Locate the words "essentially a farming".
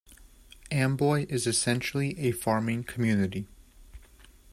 1.45-2.83